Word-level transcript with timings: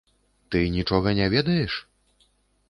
Ты 0.55 0.61
нічога 0.77 1.13
не 1.19 1.27
ведаеш? 1.35 1.73